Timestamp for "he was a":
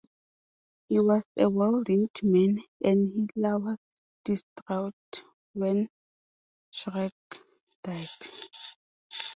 0.89-1.47